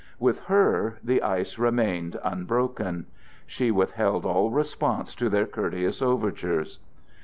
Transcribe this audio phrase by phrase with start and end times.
[0.17, 3.05] With her the ice remained unbroken;
[3.45, 6.79] she withheld all response to their courteous overtures.